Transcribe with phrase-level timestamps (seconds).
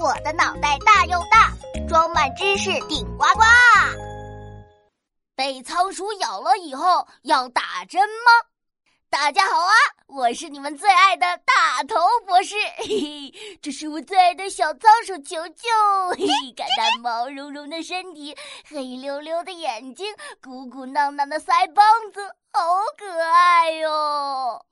[0.00, 1.52] 我的脑袋大又大，
[1.86, 3.42] 装满知识顶呱呱。
[5.36, 8.48] 被仓鼠咬了以后要打针吗？
[9.10, 9.74] 大家好啊，
[10.06, 12.54] 我是你们最爱的大头博士。
[12.78, 15.68] 嘿嘿，这是我最爱的小仓鼠球球。
[16.16, 18.34] 嘿嘿，看它毛茸茸的身体，
[18.66, 20.06] 黑溜溜的眼睛，
[20.42, 22.60] 鼓鼓囊囊的腮帮子，好
[22.96, 23.90] 可爱哟！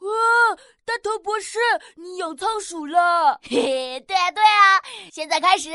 [0.00, 1.58] 哇，大头博士，
[1.96, 3.40] 你养仓鼠了？
[3.48, 4.55] 嘿嘿，对啊对啊，现
[5.36, 5.70] 在开始，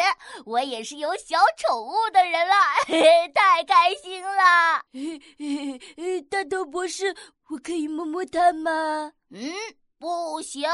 [0.48, 2.56] 我也是有小宠物的人了，
[2.88, 4.82] 嘿嘿，太开心了。
[4.92, 7.16] 嘿嘿嘿，大头博士。
[7.50, 9.12] 我可以摸摸它吗？
[9.30, 9.54] 嗯，
[10.00, 10.68] 不行。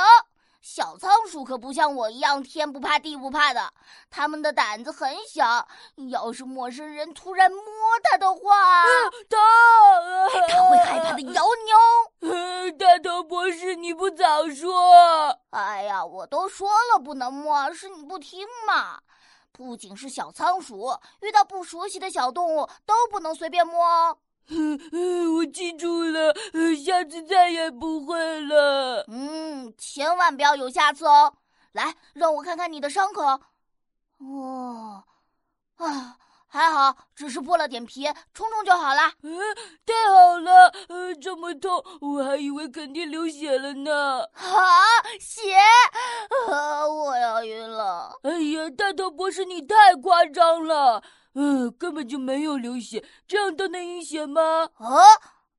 [0.61, 3.73] 小仓鼠可不像我一样天不怕地不怕的，
[4.09, 5.67] 它们的胆子很小。
[6.09, 7.61] 要是陌生人突然摸
[8.03, 8.83] 它的话，
[9.29, 9.37] 它
[10.47, 11.71] 它会害怕的 咬你。
[13.27, 15.37] 博士，你不早说！
[15.49, 18.99] 哎呀，我都说了不能摸，是你不听嘛。
[19.51, 24.17] 不仅是小仓鼠，遇到不熟悉的小动物都不能随便摸哦。
[24.49, 26.33] 嗯嗯，我记住了，
[26.85, 29.03] 下次再也不会了。
[29.07, 31.33] 嗯，千万不要有下次哦。
[31.73, 33.23] 来，让我看看你的伤口。
[33.23, 33.41] 哦，
[34.19, 34.86] 啊，
[36.67, 39.13] 还好，只是破了点皮，冲冲就好了。
[39.23, 39.39] 嗯，
[39.85, 44.23] 太好了，呃，这么痛，我还以为肯定流血了呢。
[44.33, 44.59] 啊，
[45.19, 45.55] 血！
[46.51, 48.19] 啊，我要晕了。
[48.23, 51.01] 哎呀，大头博士，你太夸张了。
[51.35, 54.69] 嗯，根本就没有流血，这样都能晕血吗？
[54.75, 54.87] 啊，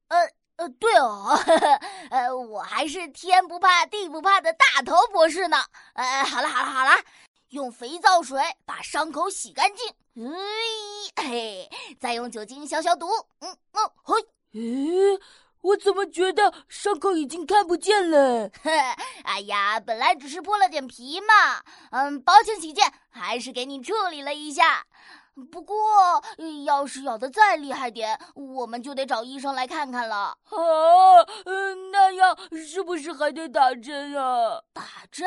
[0.08, 1.38] 呃呃，对哦，
[2.10, 5.56] 呃，我还是天不怕地不怕的大头博士呢。
[5.94, 6.90] 呃，好了好了好了，
[7.50, 10.32] 用肥皂水把伤口洗干净，
[11.14, 13.08] 哎嘿，再用酒精消消毒。
[13.40, 14.14] 嗯嗯，嘿，
[14.52, 15.20] 咦，
[15.62, 18.50] 我怎么觉得伤口已经看不见了？
[19.24, 21.62] 哎呀，本来只是剥了点皮嘛。
[21.92, 24.86] 嗯，保险起见，还是给你处理了一下。
[25.50, 26.22] 不过，
[26.66, 30.16] 要是咬得再厉害点，我们就得找医生来看看了。
[30.16, 34.60] 啊，嗯，那样是不是还得打针啊？
[34.74, 35.26] 打针？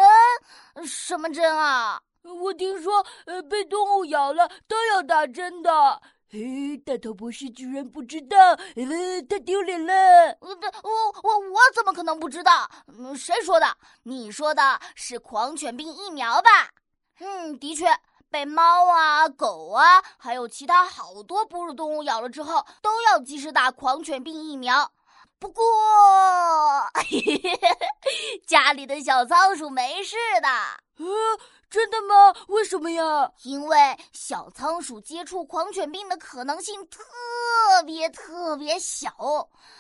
[0.86, 2.00] 什么针啊？
[2.24, 6.02] 我听说，呃，被动物咬了都要打针的。
[6.30, 9.94] 嘿，大头博士居然不知道，呃，太丢脸了。
[10.40, 10.90] 我我
[11.24, 12.70] 我我怎么可能不知道？
[13.18, 13.78] 谁说的？
[14.04, 16.70] 你说的是狂犬病疫苗吧？
[17.20, 17.88] 嗯，的确。
[18.30, 24.90] 被猫啊、狗啊，还有其他好多哺乳动物咬了之后，都要及时打狂犬病疫苗。
[25.38, 25.64] 不过，
[28.48, 30.48] 家里的小仓鼠没事的。
[31.72, 32.36] 真的吗？
[32.50, 33.32] 为什么呀？
[33.44, 33.78] 因为
[34.12, 37.02] 小仓鼠接触狂犬病的可能性特
[37.86, 39.10] 别特别小，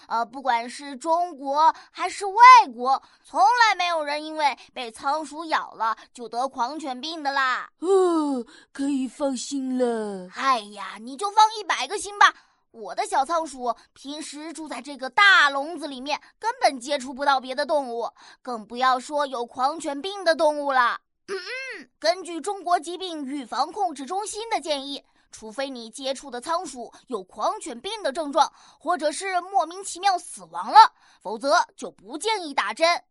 [0.07, 2.41] 呃，不管是中国还是外
[2.73, 7.69] 国，从来没有人因为被仓鼠咬了就得狂犬病的啦。
[7.79, 8.41] 哦，
[8.71, 10.29] 可以放心了。
[10.33, 12.33] 哎呀，你就放一百个心吧。
[12.71, 18.09] 我的小仓鼠平时住在这个大笼子里面，根本接触不到别的动物，
[18.41, 20.97] 更不要说有狂犬病的动物了。
[21.31, 30.77] 嗯嗯，根据中国疾病预防控制中心的建议，除非你接触的仓鼠有狂犬病的症状，或者是莫名其妙死亡了，
[31.21, 33.03] 否则就不建议打针。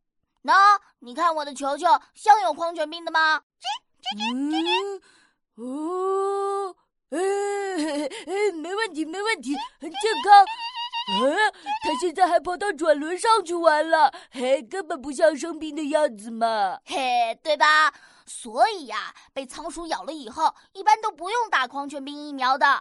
[0.42, 3.42] 那你看我的球球像有狂犬病的吗？
[4.34, 5.00] 嗯，
[5.56, 6.75] 哦，
[7.10, 10.47] 哎哎，没问题，没问题，很健康。
[11.22, 11.69] 嗯，他
[12.00, 17.93] 现在还跑到转轮上去玩了，嘿，根本不像生病的样子嘛，嘿，对吧？
[18.25, 22.81] 所以呀，被仓鼠咬了以后，一般都不用打狂犬病疫苗的。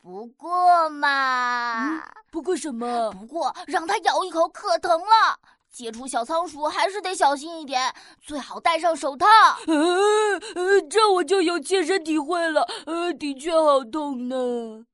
[0.00, 3.12] 不过嘛，不过什么？
[3.12, 5.38] 不过让它咬一口可疼了，
[5.70, 9.26] 接触小仓鼠还是得小心一点，最好戴上手套。
[9.66, 14.86] 呃，这我就有切身体会了，呃，的确好痛呢。